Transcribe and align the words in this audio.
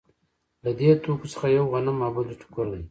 له 0.63 0.71
دې 0.79 0.89
توکو 1.03 1.27
څخه 1.33 1.47
یو 1.57 1.65
غنم 1.73 1.97
او 2.05 2.11
بل 2.15 2.27
یې 2.31 2.35
ټوکر 2.41 2.65
دی 2.71 2.79